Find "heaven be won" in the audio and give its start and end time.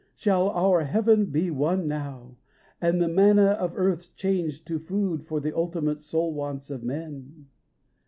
0.85-1.87